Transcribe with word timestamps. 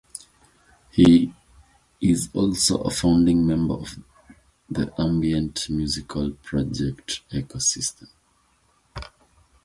He 0.89 1.31
is 2.01 2.29
also 2.33 2.79
a 2.81 2.89
founding 2.89 3.45
member 3.45 3.75
of 3.75 3.99
the 4.67 4.91
ambient 4.99 5.69
musical 5.69 6.31
project 6.31 7.21
Echo 7.31 7.59
systems. 7.59 8.09